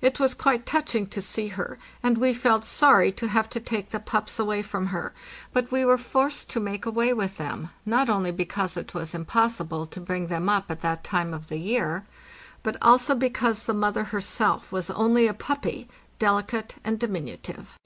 It 0.00 0.18
was 0.18 0.32
quite 0.32 0.64
touching 0.64 1.06
to 1.08 1.20
see 1.20 1.48
her, 1.48 1.76
and 2.02 2.16
we 2.16 2.32
felt 2.32 2.64
sorry 2.64 3.12
to 3.12 3.28
have 3.28 3.50
to 3.50 3.60
take 3.60 3.90
the 3.90 4.00
pups 4.00 4.38
away 4.38 4.62
from 4.62 4.86
her; 4.86 5.12
but 5.52 5.70
we 5.70 5.84
were 5.84 5.98
forced 5.98 6.48
to 6.48 6.60
make 6.60 6.86
away 6.86 7.12
with 7.12 7.36
them, 7.36 7.68
not 7.84 8.08
only 8.08 8.30
because 8.32 8.78
it 8.78 8.94
was 8.94 9.12
impossible 9.14 9.84
to 9.84 10.00
bring 10.00 10.28
them 10.28 10.48
up 10.48 10.70
at 10.70 10.80
that 10.80 11.04
time 11.04 11.34
of 11.34 11.48
the 11.50 11.58
year, 11.58 12.06
but 12.62 12.78
also 12.80 13.14
because 13.14 13.64
the 13.64 13.74
mother 13.74 14.04
herself 14.04 14.72
was 14.72 14.88
only 14.88 15.26
a 15.26 15.34
puppy, 15.34 15.90
delicate 16.18 16.76
and 16.82 16.98
diminutive. 16.98 17.78